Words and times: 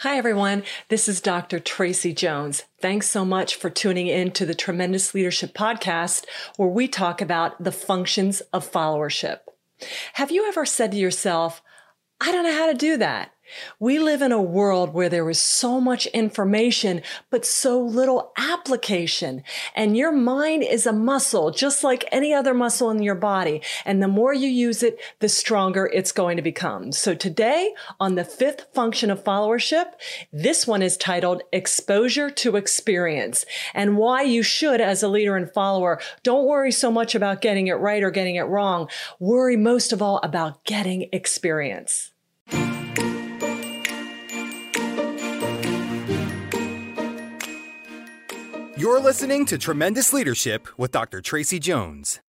Hi, 0.00 0.18
everyone. 0.18 0.62
This 0.90 1.08
is 1.08 1.22
Dr. 1.22 1.58
Tracy 1.58 2.12
Jones. 2.12 2.64
Thanks 2.82 3.08
so 3.08 3.24
much 3.24 3.54
for 3.54 3.70
tuning 3.70 4.08
in 4.08 4.30
to 4.32 4.44
the 4.44 4.54
Tremendous 4.54 5.14
Leadership 5.14 5.54
Podcast, 5.54 6.26
where 6.58 6.68
we 6.68 6.86
talk 6.86 7.22
about 7.22 7.64
the 7.64 7.72
functions 7.72 8.42
of 8.52 8.70
followership. 8.70 9.38
Have 10.12 10.30
you 10.30 10.46
ever 10.48 10.66
said 10.66 10.92
to 10.92 10.98
yourself, 10.98 11.62
I 12.20 12.30
don't 12.30 12.44
know 12.44 12.52
how 12.52 12.70
to 12.70 12.76
do 12.76 12.98
that? 12.98 13.30
We 13.78 13.98
live 13.98 14.22
in 14.22 14.32
a 14.32 14.42
world 14.42 14.92
where 14.92 15.08
there 15.08 15.28
is 15.30 15.40
so 15.40 15.80
much 15.80 16.06
information, 16.06 17.02
but 17.30 17.44
so 17.44 17.80
little 17.80 18.32
application. 18.36 19.42
And 19.74 19.96
your 19.96 20.12
mind 20.12 20.62
is 20.62 20.86
a 20.86 20.92
muscle, 20.92 21.50
just 21.50 21.84
like 21.84 22.04
any 22.10 22.32
other 22.32 22.54
muscle 22.54 22.90
in 22.90 23.02
your 23.02 23.14
body. 23.14 23.62
And 23.84 24.02
the 24.02 24.08
more 24.08 24.34
you 24.34 24.48
use 24.48 24.82
it, 24.82 24.98
the 25.20 25.28
stronger 25.28 25.86
it's 25.86 26.12
going 26.12 26.36
to 26.36 26.42
become. 26.42 26.92
So 26.92 27.14
today 27.14 27.74
on 28.00 28.14
the 28.14 28.24
fifth 28.24 28.66
function 28.74 29.10
of 29.10 29.22
followership, 29.22 29.86
this 30.32 30.66
one 30.66 30.82
is 30.82 30.96
titled 30.96 31.42
exposure 31.52 32.30
to 32.30 32.56
experience 32.56 33.44
and 33.74 33.96
why 33.96 34.22
you 34.22 34.42
should, 34.42 34.80
as 34.80 35.02
a 35.02 35.08
leader 35.08 35.36
and 35.36 35.52
follower, 35.52 36.00
don't 36.22 36.46
worry 36.46 36.72
so 36.72 36.90
much 36.90 37.14
about 37.14 37.40
getting 37.40 37.66
it 37.66 37.74
right 37.74 38.02
or 38.02 38.10
getting 38.10 38.36
it 38.36 38.42
wrong. 38.42 38.88
Worry 39.18 39.56
most 39.56 39.92
of 39.92 40.02
all 40.02 40.18
about 40.22 40.64
getting 40.64 41.08
experience. 41.12 42.12
You're 48.78 49.00
listening 49.00 49.46
to 49.46 49.56
Tremendous 49.56 50.12
Leadership 50.12 50.68
with 50.76 50.92
Dr. 50.92 51.22
Tracy 51.22 51.58
Jones. 51.58 52.20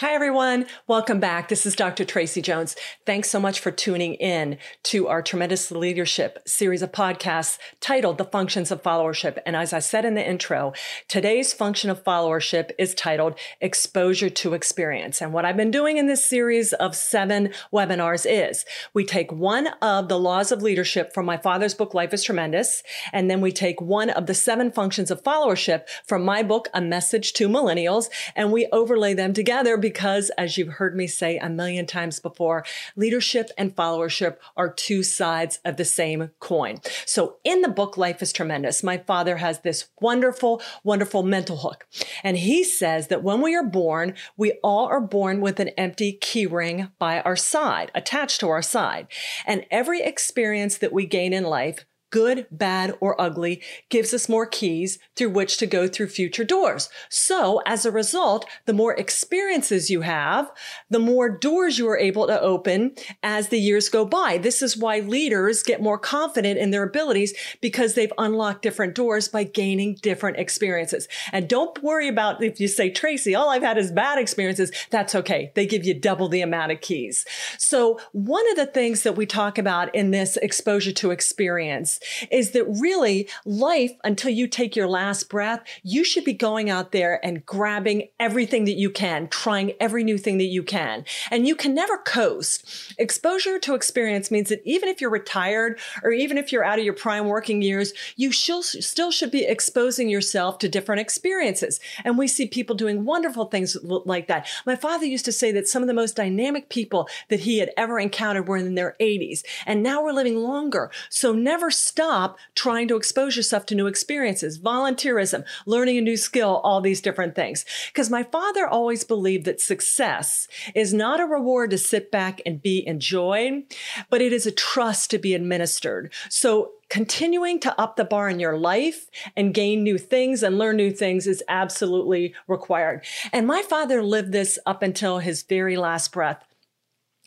Hi, 0.00 0.12
everyone. 0.12 0.66
Welcome 0.86 1.20
back. 1.20 1.48
This 1.48 1.64
is 1.64 1.74
Dr. 1.74 2.04
Tracy 2.04 2.42
Jones. 2.42 2.76
Thanks 3.06 3.30
so 3.30 3.40
much 3.40 3.60
for 3.60 3.70
tuning 3.70 4.12
in 4.16 4.58
to 4.82 5.08
our 5.08 5.22
Tremendous 5.22 5.70
Leadership 5.70 6.46
series 6.46 6.82
of 6.82 6.92
podcasts 6.92 7.56
titled 7.80 8.18
The 8.18 8.26
Functions 8.26 8.70
of 8.70 8.82
Followership. 8.82 9.38
And 9.46 9.56
as 9.56 9.72
I 9.72 9.78
said 9.78 10.04
in 10.04 10.14
the 10.14 10.28
intro, 10.28 10.74
today's 11.08 11.54
function 11.54 11.88
of 11.88 12.04
followership 12.04 12.72
is 12.78 12.94
titled 12.94 13.38
Exposure 13.62 14.28
to 14.28 14.52
Experience. 14.52 15.22
And 15.22 15.32
what 15.32 15.46
I've 15.46 15.56
been 15.56 15.70
doing 15.70 15.96
in 15.96 16.08
this 16.08 16.22
series 16.22 16.74
of 16.74 16.94
seven 16.94 17.54
webinars 17.72 18.26
is 18.28 18.66
we 18.92 19.02
take 19.02 19.32
one 19.32 19.68
of 19.80 20.10
the 20.10 20.18
laws 20.18 20.52
of 20.52 20.60
leadership 20.60 21.14
from 21.14 21.24
my 21.24 21.38
father's 21.38 21.72
book, 21.72 21.94
Life 21.94 22.12
is 22.12 22.22
Tremendous. 22.22 22.82
And 23.14 23.30
then 23.30 23.40
we 23.40 23.50
take 23.50 23.80
one 23.80 24.10
of 24.10 24.26
the 24.26 24.34
seven 24.34 24.70
functions 24.70 25.10
of 25.10 25.22
followership 25.22 25.88
from 26.06 26.22
my 26.22 26.42
book, 26.42 26.68
A 26.74 26.82
Message 26.82 27.32
to 27.32 27.48
Millennials, 27.48 28.10
and 28.34 28.52
we 28.52 28.68
overlay 28.72 29.14
them 29.14 29.32
together 29.32 29.78
because, 29.86 30.30
as 30.30 30.58
you've 30.58 30.74
heard 30.74 30.96
me 30.96 31.06
say 31.06 31.38
a 31.38 31.48
million 31.48 31.86
times 31.86 32.18
before, 32.18 32.64
leadership 32.96 33.50
and 33.56 33.76
followership 33.76 34.36
are 34.56 34.68
two 34.68 35.04
sides 35.04 35.60
of 35.64 35.76
the 35.76 35.84
same 35.84 36.32
coin. 36.40 36.80
So 37.04 37.36
in 37.44 37.62
the 37.62 37.68
book, 37.68 37.96
Life 37.96 38.20
is 38.20 38.32
Tremendous, 38.32 38.82
my 38.82 38.98
father 38.98 39.36
has 39.36 39.60
this 39.60 39.86
wonderful, 40.00 40.60
wonderful 40.82 41.22
mental 41.22 41.58
hook. 41.58 41.86
And 42.24 42.36
he 42.36 42.64
says 42.64 43.06
that 43.06 43.22
when 43.22 43.40
we 43.40 43.54
are 43.54 43.62
born, 43.62 44.14
we 44.36 44.58
all 44.64 44.86
are 44.86 45.00
born 45.00 45.40
with 45.40 45.60
an 45.60 45.68
empty 45.78 46.18
keyring 46.20 46.90
by 46.98 47.20
our 47.20 47.36
side, 47.36 47.92
attached 47.94 48.40
to 48.40 48.48
our 48.48 48.62
side. 48.62 49.06
And 49.46 49.66
every 49.70 50.02
experience 50.02 50.78
that 50.78 50.92
we 50.92 51.06
gain 51.06 51.32
in 51.32 51.44
life 51.44 51.86
good, 52.10 52.46
bad, 52.50 52.96
or 53.00 53.20
ugly, 53.20 53.62
gives 53.88 54.14
us 54.14 54.28
more 54.28 54.46
keys 54.46 54.98
through 55.16 55.30
which 55.30 55.56
to 55.58 55.66
go 55.66 55.88
through 55.88 56.08
future 56.08 56.44
doors. 56.44 56.88
So 57.08 57.62
as 57.66 57.84
a 57.84 57.90
result, 57.90 58.46
the 58.66 58.72
more 58.72 58.94
experiences 58.94 59.90
you 59.90 60.02
have, 60.02 60.50
the 60.90 60.98
more 60.98 61.28
doors 61.28 61.78
you 61.78 61.88
are 61.88 61.98
able 61.98 62.26
to 62.26 62.40
open 62.40 62.94
as 63.22 63.48
the 63.48 63.58
years 63.58 63.88
go 63.88 64.04
by. 64.04 64.38
This 64.38 64.62
is 64.62 64.76
why 64.76 65.00
leaders 65.00 65.62
get 65.62 65.82
more 65.82 65.98
confident 65.98 66.58
in 66.58 66.70
their 66.70 66.84
abilities 66.84 67.34
because 67.60 67.94
they've 67.94 68.12
unlocked 68.18 68.62
different 68.62 68.94
doors 68.94 69.28
by 69.28 69.44
gaining 69.44 69.96
different 70.02 70.38
experiences. 70.38 71.08
And 71.32 71.48
don't 71.48 71.82
worry 71.82 72.08
about 72.08 72.42
if 72.42 72.60
you 72.60 72.68
say, 72.68 72.90
Tracy, 72.90 73.34
all 73.34 73.50
I've 73.50 73.62
had 73.62 73.78
is 73.78 73.90
bad 73.90 74.18
experiences. 74.18 74.70
That's 74.90 75.14
okay. 75.14 75.52
They 75.54 75.66
give 75.66 75.84
you 75.84 75.94
double 75.94 76.28
the 76.28 76.42
amount 76.42 76.72
of 76.72 76.80
keys. 76.80 77.24
So 77.58 77.98
one 78.12 78.48
of 78.50 78.56
the 78.56 78.66
things 78.66 79.02
that 79.02 79.16
we 79.16 79.26
talk 79.26 79.58
about 79.58 79.94
in 79.94 80.10
this 80.10 80.36
exposure 80.38 80.92
to 80.92 81.10
experience 81.10 81.95
is 82.30 82.52
that 82.52 82.64
really 82.66 83.28
life 83.44 83.92
until 84.04 84.30
you 84.30 84.46
take 84.46 84.76
your 84.76 84.88
last 84.88 85.28
breath, 85.28 85.62
you 85.82 86.04
should 86.04 86.24
be 86.24 86.32
going 86.32 86.70
out 86.70 86.92
there 86.92 87.24
and 87.24 87.44
grabbing 87.46 88.08
everything 88.18 88.64
that 88.64 88.72
you 88.72 88.90
can, 88.90 89.28
trying 89.28 89.72
every 89.80 90.04
new 90.04 90.18
thing 90.18 90.38
that 90.38 90.44
you 90.44 90.62
can. 90.62 91.04
And 91.30 91.46
you 91.46 91.54
can 91.54 91.74
never 91.74 91.98
coast. 91.98 92.94
Exposure 92.98 93.58
to 93.58 93.74
experience 93.74 94.30
means 94.30 94.48
that 94.48 94.62
even 94.64 94.88
if 94.88 95.00
you're 95.00 95.10
retired 95.10 95.78
or 96.02 96.10
even 96.10 96.38
if 96.38 96.52
you're 96.52 96.64
out 96.64 96.78
of 96.78 96.84
your 96.84 96.94
prime 96.94 97.26
working 97.26 97.62
years, 97.62 97.92
you 98.16 98.32
still, 98.32 98.62
should 99.10 99.30
be 99.30 99.44
exposing 99.44 100.08
yourself 100.08 100.58
to 100.58 100.68
different 100.68 101.00
experiences. 101.00 101.80
And 102.04 102.18
we 102.18 102.28
see 102.28 102.46
people 102.46 102.74
doing 102.74 103.04
wonderful 103.04 103.46
things 103.46 103.76
like 103.82 104.26
that. 104.28 104.48
My 104.64 104.76
father 104.76 105.06
used 105.06 105.24
to 105.26 105.32
say 105.32 105.52
that 105.52 105.68
some 105.68 105.82
of 105.82 105.86
the 105.86 105.94
most 105.94 106.16
dynamic 106.16 106.68
people 106.68 107.08
that 107.28 107.40
he 107.40 107.58
had 107.58 107.70
ever 107.76 107.98
encountered 107.98 108.48
were 108.48 108.56
in 108.56 108.74
their 108.74 108.96
80s. 109.00 109.42
And 109.64 109.82
now 109.82 110.02
we're 110.02 110.12
living 110.12 110.36
longer. 110.36 110.90
So 111.08 111.32
never 111.32 111.70
stop 111.86 112.38
trying 112.54 112.88
to 112.88 112.96
expose 112.96 113.36
yourself 113.36 113.66
to 113.66 113.74
new 113.74 113.86
experiences, 113.86 114.58
volunteerism, 114.58 115.44
learning 115.66 115.98
a 115.98 116.00
new 116.00 116.16
skill, 116.16 116.60
all 116.64 116.80
these 116.80 117.00
different 117.00 117.34
things. 117.34 117.64
Because 117.88 118.10
my 118.10 118.22
father 118.22 118.66
always 118.66 119.04
believed 119.04 119.44
that 119.46 119.60
success 119.60 120.48
is 120.74 120.92
not 120.92 121.20
a 121.20 121.26
reward 121.26 121.70
to 121.70 121.78
sit 121.78 122.10
back 122.10 122.40
and 122.44 122.62
be 122.62 122.86
enjoyed, 122.86 123.64
but 124.10 124.20
it 124.20 124.32
is 124.32 124.46
a 124.46 124.52
trust 124.52 125.10
to 125.10 125.18
be 125.18 125.34
administered. 125.34 126.12
So 126.28 126.72
continuing 126.88 127.58
to 127.60 127.80
up 127.80 127.96
the 127.96 128.04
bar 128.04 128.28
in 128.28 128.40
your 128.40 128.56
life 128.56 129.08
and 129.36 129.54
gain 129.54 129.82
new 129.82 129.98
things 129.98 130.42
and 130.42 130.58
learn 130.58 130.76
new 130.76 130.90
things 130.90 131.26
is 131.26 131.42
absolutely 131.48 132.34
required. 132.46 133.04
And 133.32 133.46
my 133.46 133.62
father 133.62 134.02
lived 134.02 134.32
this 134.32 134.58
up 134.66 134.82
until 134.82 135.18
his 135.18 135.42
very 135.42 135.76
last 135.76 136.12
breath. 136.12 136.44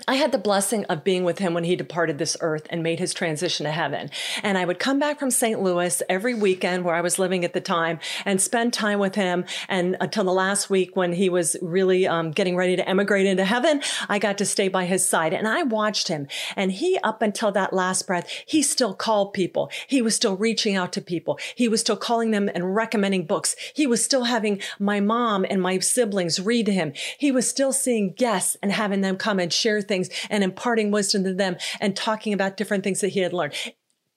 I 0.07 0.15
had 0.15 0.31
the 0.31 0.37
blessing 0.37 0.85
of 0.85 1.03
being 1.03 1.25
with 1.25 1.39
him 1.39 1.53
when 1.53 1.65
he 1.65 1.75
departed 1.75 2.17
this 2.17 2.37
earth 2.39 2.65
and 2.69 2.81
made 2.81 2.99
his 2.99 3.13
transition 3.13 3.65
to 3.65 3.71
heaven. 3.71 4.09
And 4.43 4.57
I 4.57 4.63
would 4.63 4.79
come 4.79 4.97
back 4.97 5.19
from 5.19 5.29
St. 5.29 5.61
Louis 5.61 6.01
every 6.07 6.33
weekend 6.33 6.85
where 6.85 6.95
I 6.95 7.01
was 7.01 7.19
living 7.19 7.43
at 7.43 7.51
the 7.51 7.59
time 7.59 7.99
and 8.23 8.41
spend 8.41 8.71
time 8.71 8.99
with 8.99 9.15
him. 9.15 9.43
And 9.67 9.97
until 9.99 10.23
the 10.23 10.31
last 10.31 10.69
week 10.69 10.95
when 10.95 11.11
he 11.11 11.27
was 11.29 11.57
really 11.61 12.07
um, 12.07 12.31
getting 12.31 12.55
ready 12.55 12.77
to 12.77 12.87
emigrate 12.87 13.25
into 13.25 13.43
heaven, 13.43 13.81
I 14.07 14.19
got 14.19 14.37
to 14.37 14.45
stay 14.45 14.69
by 14.69 14.85
his 14.85 15.05
side. 15.05 15.33
And 15.33 15.49
I 15.49 15.63
watched 15.63 16.07
him. 16.07 16.27
And 16.55 16.71
he, 16.71 16.97
up 17.03 17.21
until 17.21 17.51
that 17.51 17.73
last 17.73 18.07
breath, 18.07 18.29
he 18.45 18.63
still 18.63 18.93
called 18.93 19.33
people. 19.33 19.69
He 19.85 20.01
was 20.01 20.15
still 20.15 20.37
reaching 20.37 20.77
out 20.77 20.93
to 20.93 21.01
people. 21.01 21.37
He 21.55 21.67
was 21.67 21.81
still 21.81 21.97
calling 21.97 22.31
them 22.31 22.49
and 22.55 22.73
recommending 22.73 23.25
books. 23.25 23.53
He 23.73 23.85
was 23.85 24.01
still 24.03 24.23
having 24.23 24.61
my 24.79 25.01
mom 25.01 25.45
and 25.49 25.61
my 25.61 25.77
siblings 25.79 26.39
read 26.39 26.67
to 26.67 26.71
him. 26.71 26.93
He 27.17 27.33
was 27.33 27.49
still 27.49 27.73
seeing 27.73 28.13
guests 28.13 28.55
and 28.63 28.71
having 28.71 29.01
them 29.01 29.17
come 29.17 29.39
and 29.39 29.51
share 29.51 29.81
things 29.89 30.09
and 30.29 30.43
imparting 30.43 30.91
wisdom 30.91 31.25
to 31.25 31.33
them 31.33 31.57
and 31.81 31.95
talking 31.95 32.31
about 32.31 32.55
different 32.55 32.85
things 32.85 33.01
that 33.01 33.09
he 33.09 33.19
had 33.19 33.33
learned 33.33 33.53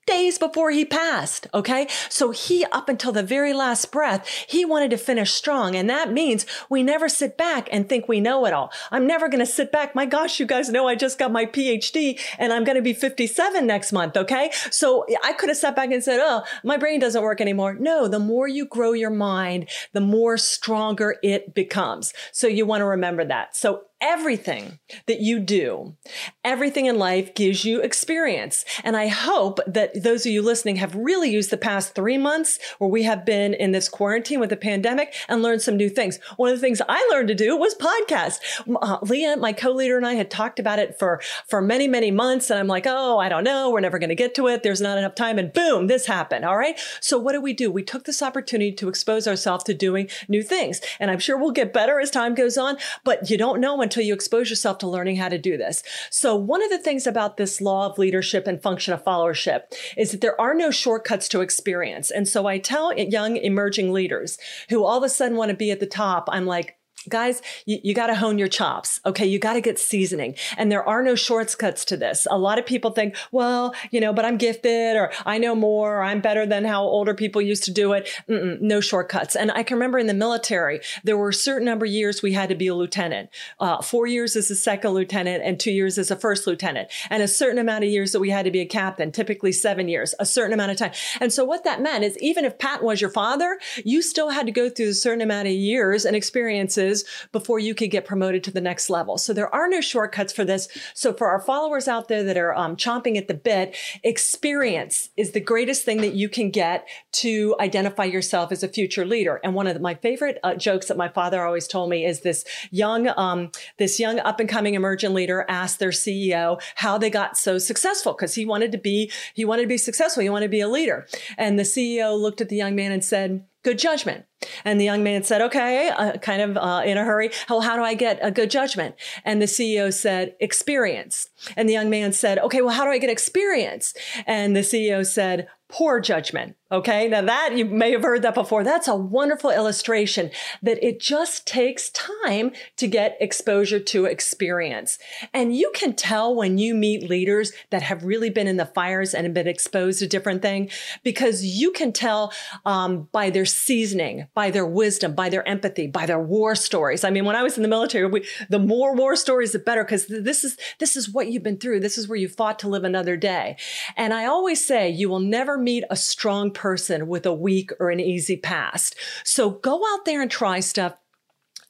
days 0.07 0.37
before 0.37 0.71
he 0.71 0.85
passed. 0.85 1.47
Okay. 1.55 1.87
So 2.09 2.33
he, 2.33 2.65
up 2.67 2.89
until 2.89 3.13
the 3.13 3.23
very 3.23 3.53
last 3.53 3.93
breath, 3.93 4.27
he 4.49 4.65
wanted 4.65 4.91
to 4.91 4.97
finish 4.97 5.33
strong. 5.33 5.77
And 5.77 5.89
that 5.89 6.13
means 6.13 6.45
we 6.69 6.83
never 6.83 7.09
sit 7.09 7.39
back 7.39 7.69
and 7.71 7.89
think 7.89 8.09
we 8.09 8.21
know 8.21 8.45
it 8.47 8.53
all. 8.53 8.73
I'm 8.91 9.07
never 9.07 9.29
going 9.29 9.41
to 9.41 9.47
sit 9.47 9.71
back. 9.71 9.95
My 9.95 10.07
gosh, 10.07 10.41
you 10.41 10.47
guys 10.47 10.69
know 10.71 10.89
I 10.89 10.97
just 10.97 11.19
got 11.19 11.31
my 11.31 11.47
PhD 11.47 12.21
and 12.39 12.53
I'm 12.53 12.65
going 12.65 12.77
to 12.77 12.83
be 12.83 12.93
57 12.93 13.67
next 13.67 13.93
month. 13.93 14.17
Okay. 14.17 14.51
So 14.71 15.07
I 15.23 15.33
could 15.35 15.49
have 15.49 15.59
sat 15.59 15.77
back 15.77 15.93
and 15.93 16.03
said, 16.03 16.19
Oh, 16.21 16.43
my 16.65 16.77
brain 16.77 16.99
doesn't 16.99 17.23
work 17.23 17.41
anymore. 17.41 17.75
No, 17.75 18.09
the 18.09 18.19
more 18.19 18.49
you 18.49 18.67
grow 18.67 18.93
your 18.93 19.11
mind, 19.11 19.69
the 19.93 20.01
more 20.01 20.37
stronger 20.37 21.17
it 21.23 21.55
becomes. 21.55 22.13
So 22.33 22.49
you 22.49 22.67
want 22.67 22.81
to 22.81 22.87
remember 22.87 23.25
that. 23.25 23.57
So 23.57 23.85
everything 24.03 24.81
that 25.07 25.21
you 25.21 25.39
do, 25.39 25.97
everything 26.45 26.87
in 26.87 26.99
life 26.99 27.35
gives 27.35 27.65
you 27.65 27.81
experience. 27.81 28.65
And 28.83 28.97
I 28.97 29.07
hope 29.07 29.61
that 29.67 30.03
those 30.03 30.27
of 30.27 30.33
you 30.33 30.43
listening 30.43 30.77
have 30.77 30.95
really 30.95 31.31
used 31.31 31.51
the 31.51 31.57
past 31.57 31.95
three 31.95 32.19
months 32.19 32.59
where 32.79 32.91
we 32.91 33.05
have 33.05 33.25
been 33.25 33.55
in 33.55 33.71
this 33.71 33.89
quarantine 33.89 34.41
with 34.41 34.51
the 34.51 34.57
pandemic 34.57 35.15
and 35.29 35.41
learned 35.41 35.63
some 35.63 35.77
new 35.77 35.89
things. 35.89 36.19
One 36.37 36.51
of 36.51 36.57
the 36.57 36.61
things 36.61 36.83
I 36.89 37.09
learned 37.13 37.29
to 37.29 37.35
do 37.35 37.57
was 37.57 37.75
podcast. 37.77 38.41
Uh, 38.83 38.99
Leah, 39.03 39.37
my 39.37 39.53
co-leader 39.53 39.97
and 39.97 40.07
I 40.07 40.15
had 40.15 40.31
talked 40.31 40.59
about 40.59 40.81
it 40.81 40.99
for, 40.99 41.21
for 41.47 41.63
many, 41.63 41.87
many 41.87 42.11
months. 42.11 42.51
And 42.51 42.59
I'm 42.59 42.67
like, 42.67 42.87
oh, 42.87 43.19
I 43.19 43.29
don't 43.29 43.45
know. 43.45 43.71
We're 43.71 43.81
never 43.81 44.01
going 44.01 44.09
to 44.09 44.17
get 44.17 44.35
to 44.35 44.49
it. 44.49 44.65
There's 44.65 44.81
not 44.81 44.99
enough 44.99 45.15
time. 45.15 45.39
And 45.39 45.53
boom, 45.53 45.87
this 45.87 46.07
happened. 46.07 46.45
All 46.45 46.59
right. 46.59 46.79
So 47.01 47.19
what 47.19 47.33
do 47.33 47.41
we 47.41 47.53
do? 47.53 47.71
We 47.71 47.85
took 47.85 48.05
this 48.05 48.21
opportunity 48.21 48.73
to 48.73 48.89
expose 48.89 49.29
ourselves 49.29 49.63
to 49.65 49.75
doing 49.75 50.09
new 50.29 50.43
things. 50.43 50.81
And 50.99 51.11
I'm 51.11 51.21
sure 51.21 51.39
we'll 51.39 51.53
get 51.53 51.73
better 51.73 52.01
as 52.01 52.11
time 52.11 52.35
goes 52.35 52.59
on, 52.59 52.79
but 53.05 53.31
you 53.31 53.39
don't 53.39 53.61
know 53.61 53.81
until 53.93 54.03
you 54.03 54.15
expose 54.15 54.49
yourself 54.49 54.79
to 54.79 54.89
learning 54.89 55.17
how 55.17 55.29
to 55.29 55.37
do 55.37 55.59
this. 55.59 55.83
So 56.11 56.35
one 56.35 56.63
of 56.63 56.71
the 56.71 56.79
things 56.79 57.07
about 57.07 57.37
this 57.37 57.61
law 57.61 57.85
of 57.91 57.99
leadership 57.99 58.47
and 58.47 58.63
function 58.63 58.95
of 58.95 59.05
followership 59.05 59.65
is 59.99 60.13
that 60.13 60.23
there 60.23 60.41
are 60.41 60.55
no 60.55 60.71
shortcuts 60.71 61.29
to 61.29 61.43
experience. 61.43 62.11
And 62.11 62.27
so 62.27 62.47
I 62.47 62.59
tell 62.59 62.95
young 62.95 63.37
emerging 63.37 63.93
leaders 63.93 64.39
who 64.71 64.83
all 64.83 64.97
of 64.97 65.05
a 65.05 65.11
sudden 65.11 65.37
want 65.37 65.51
to 65.51 65.57
be 65.57 65.71
at 65.71 65.81
the 65.81 65.87
top, 65.87 66.27
I'm 66.33 66.47
like, 66.47 66.79
guys, 67.09 67.43
you, 67.67 67.79
you 67.83 67.95
got 67.95 68.09
to 68.09 68.15
hone 68.15 68.39
your 68.39 68.49
chops. 68.49 69.01
Okay. 69.05 69.27
You 69.27 69.39
got 69.39 69.55
to 69.55 69.61
get 69.61 69.79
seasoning. 69.79 70.37
And 70.57 70.71
there 70.71 70.87
are 70.87 71.03
no 71.03 71.15
shortcuts 71.15 71.85
to 71.87 71.97
this. 71.97 72.27
A 72.31 72.39
lot 72.39 72.59
of 72.59 72.67
people 72.67 72.91
think, 72.91 73.17
well, 73.31 73.75
you 73.91 74.01
know, 74.01 74.13
but 74.13 74.25
I'm 74.25 74.37
gifted 74.37 74.97
or 74.97 75.13
I 75.27 75.39
know 75.39 75.55
more, 75.55 75.99
or 75.99 76.03
I'm 76.03 76.21
better 76.21 76.47
than 76.47 76.65
how 76.65 76.83
older 76.83 77.15
people 77.15 77.43
used 77.43 77.65
to 77.65 77.71
do 77.71 77.93
it. 77.93 78.09
Mm-mm, 78.29 78.61
no 78.61 78.81
shortcuts. 78.81 79.37
And 79.37 79.51
I 79.53 79.63
can 79.63 79.77
remember 79.77 79.99
in 79.99 80.07
the 80.07 80.15
military, 80.15 80.81
there 81.05 81.17
were 81.17 81.31
a 81.31 81.35
certain 81.35 81.65
number 81.65 81.87
of 81.87 81.93
years 81.93 82.23
we 82.23 82.33
had 82.33 82.49
to 82.49 82.55
be 82.55 82.67
a 82.67 82.75
lieutenant, 82.75 83.31
uh, 83.61 83.81
four 83.83 84.07
years 84.07 84.37
as 84.37 84.51
a 84.51 84.57
second 84.57 84.91
lieutenant 84.93 85.43
and 85.45 85.59
two 85.59 85.73
years 85.73 85.99
as 85.99 86.11
a 86.11 86.17
first 86.17 86.47
lieutenant, 86.47 86.89
and 87.11 87.23
a 87.23 87.29
certain 87.29 87.59
amount 87.59 87.85
of 87.85 87.91
years 87.91 88.13
that 88.13 88.21
we 88.21 88.31
had 88.31 88.45
to 88.45 88.51
be 88.51 88.61
a 88.61 88.67
captain, 88.67 89.11
typically 89.11 89.53
seven 89.53 89.89
years, 89.89 90.15
a 90.19 90.27
certain 90.27 90.53
amount 90.53 90.73
of 90.73 90.77
time. 90.77 90.93
And 91.21 91.33
so 91.33 91.45
what 91.45 91.65
that 91.65 91.81
meant 91.81 92.05
is 92.05 92.19
even 92.19 92.45
if 92.45 92.59
Pat 92.59 92.83
was 92.83 93.01
your 93.01 93.11
father, 93.11 93.59
you 93.85 94.03
still 94.03 94.31
had 94.31 94.47
to 94.47 94.53
go 94.53 94.69
through 94.69 94.91
a 94.91 94.95
certain 94.95 95.23
amount 95.23 95.49
of 95.49 95.55
years 95.55 96.05
and 96.05 96.15
experiences 96.15 96.92
before 97.33 97.59
you 97.59 97.75
could 97.75 97.91
get 97.91 98.05
promoted 98.05 98.45
to 98.45 98.51
the 98.51 98.61
next 98.61 98.91
level. 98.91 99.19
So 99.19 99.33
there 99.33 99.53
are 99.55 99.69
no 99.69 99.81
shortcuts 99.81 100.33
for 100.33 100.45
this. 100.45 100.69
So 100.95 101.13
for 101.13 101.29
our 101.29 101.41
followers 101.41 101.89
out 101.89 102.09
there 102.09 102.23
that 102.25 102.37
are 102.37 102.55
um, 102.55 102.77
chomping 102.77 103.17
at 103.17 103.29
the 103.29 103.35
bit, 103.35 103.77
experience 104.03 105.11
is 105.17 105.33
the 105.33 105.41
greatest 105.41 105.85
thing 105.85 105.99
that 105.99 106.15
you 106.15 106.29
can 106.29 106.51
get 106.51 106.87
to 107.13 107.57
identify 107.61 108.05
yourself 108.05 108.53
as 108.53 108.63
a 108.63 108.69
future 108.69 109.05
leader. 109.05 109.41
And 109.43 109.55
one 109.55 109.67
of 109.67 109.81
my 109.81 109.95
favorite 109.95 110.39
uh, 110.43 110.55
jokes 110.55 110.87
that 110.87 110.97
my 110.97 111.09
father 111.09 111.45
always 111.45 111.67
told 111.67 111.91
me 111.91 112.05
is 112.05 112.21
this 112.21 112.45
young, 112.71 113.09
um, 113.17 113.51
this 113.79 113.99
young 113.99 114.19
up 114.21 114.41
and 114.41 114.49
coming 114.49 114.75
emerging 114.75 115.15
leader 115.15 115.45
asked 115.49 115.79
their 115.79 115.91
CEO 115.91 116.61
how 116.77 116.99
they 116.99 117.11
got 117.11 117.37
so 117.37 117.59
successful 117.59 118.13
because 118.13 118.35
he 118.35 118.45
wanted 118.45 118.73
to 118.73 118.79
be, 118.79 119.11
he 119.35 119.45
wanted 119.45 119.63
to 119.63 119.69
be 119.69 119.79
successful. 119.79 120.23
He 120.23 120.31
wanted 120.31 120.47
to 120.47 120.51
be 120.51 120.61
a 120.61 120.69
leader. 120.69 121.07
And 121.39 121.59
the 121.59 121.65
CEO 121.65 122.19
looked 122.19 122.41
at 122.41 122.49
the 122.49 122.57
young 122.57 122.75
man 122.75 122.93
and 122.93 123.05
said, 123.05 123.45
good 123.63 123.79
judgment. 123.79 124.25
And 124.65 124.81
the 124.81 124.85
young 124.85 125.03
man 125.03 125.23
said, 125.23 125.41
okay, 125.41 125.89
uh, 125.89 126.19
kind 126.19 126.43
of 126.43 126.57
uh, 126.57 126.83
in 126.85 126.99
a 126.99 127.05
hurry. 127.05 127.31
Well, 127.49 127.61
how 127.61 127.77
do 127.77 127.83
I 127.83 127.95
get 127.95 128.19
a 128.23 128.31
good 128.31 128.51
judgment? 128.51 128.97
And 129.25 129.41
the 129.41 129.47
CEO 129.47 129.93
said, 129.93 130.35
experience. 130.41 131.29
And 131.57 131.69
the 131.69 131.73
young 131.73 131.89
man 131.89 132.13
said, 132.13 132.39
okay, 132.41 132.61
well, 132.61 132.75
how 132.75 132.85
do 132.85 132.91
I 132.91 132.99
get 132.99 133.11
experience? 133.11 133.95
And 134.27 134.57
the 134.57 134.61
CEO 134.61 135.07
said, 135.07 135.49
poor 135.73 136.01
judgment. 136.01 136.55
Okay. 136.71 137.07
Now 137.09 137.21
that 137.21 137.55
you 137.55 137.67
may 137.67 137.93
have 137.93 138.03
heard 138.03 138.23
that 138.23 138.35
before. 138.35 138.65
That's 138.65 138.89
a 138.89 138.95
wonderful 138.95 139.51
illustration 139.51 140.31
that 140.63 140.83
it 140.83 141.01
just 141.01 141.47
takes 141.47 141.91
time 141.91 142.53
to 142.79 142.87
get 142.87 143.19
exposure 143.21 143.79
to 143.79 144.07
experience. 144.07 144.99
And 145.35 145.55
you 145.55 145.71
can 145.75 145.95
tell 145.95 146.35
when 146.35 146.57
you 146.57 146.75
meet 146.75 147.11
leaders 147.11 147.53
that 147.71 147.83
have 147.83 148.05
really 148.05 148.31
been 148.31 148.47
in 148.47 148.57
the 148.57 148.65
fires 148.65 149.13
and 149.13 149.25
have 149.27 149.35
been 149.35 149.47
exposed 149.49 149.99
to 149.99 150.07
different 150.07 150.41
things 150.41 150.73
because 151.05 151.45
you 151.45 151.73
can 151.73 151.93
tell 151.93 152.33
um, 152.65 153.09
by 153.13 153.29
their 153.29 153.45
seasoning, 153.45 154.29
by 154.35 154.51
their 154.51 154.67
wisdom, 154.67 155.15
by 155.15 155.29
their 155.29 155.47
empathy, 155.47 155.89
by 155.89 156.07
their 156.07 156.21
war 156.21 156.55
stories. 156.55 157.05
I 157.05 157.11
mean, 157.11 157.27
when 157.27 157.37
I 157.37 157.43
was 157.43 157.57
in 157.59 157.63
the 157.63 157.69
military, 157.69 158.07
we, 158.07 158.27
the 158.49 158.59
more 158.59 158.95
war 158.95 159.15
stories, 159.15 159.53
the 159.53 159.59
better 159.59 159.85
because 159.85 160.07
this 160.07 160.43
is, 160.43 160.57
this 160.79 160.97
is 160.97 161.11
what 161.11 161.29
you've 161.29 161.43
been 161.43 161.59
through. 161.59 161.81
This 161.81 161.99
is 161.99 162.09
where 162.09 162.19
you 162.19 162.29
fought 162.29 162.59
to 162.61 162.69
live 162.69 162.85
another 162.85 163.17
day. 163.17 163.57
And 163.95 164.15
I 164.15 164.25
always 164.25 164.65
say 164.65 164.89
you 164.89 165.11
will 165.11 165.21
never 165.21 165.62
meet 165.63 165.85
a 165.91 165.97
strong 165.97 166.51
person 166.51 167.07
with 167.07 167.27
a 167.27 167.35
weak 167.35 167.71
or 167.81 167.91
an 167.91 168.01
easy 168.01 168.37
past. 168.37 168.97
So 169.25 169.51
go 169.51 169.83
out 169.95 170.05
there 170.05 170.21
and 170.21 170.31
try 170.31 170.61
stuff. 170.61 170.95